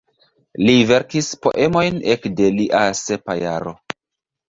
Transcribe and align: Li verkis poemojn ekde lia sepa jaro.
Li 0.67 0.73
verkis 0.91 1.29
poemojn 1.45 2.01
ekde 2.17 2.51
lia 2.59 2.83
sepa 3.05 3.41
jaro. 3.47 3.79